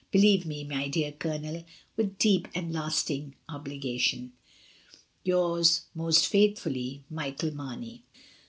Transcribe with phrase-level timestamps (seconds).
[0.09, 1.63] Believe me, my dear Colonel,
[1.95, 4.33] with deep and lasting obligation,
[5.23, 8.01] "Yours most faithfully, "Michael Marnev."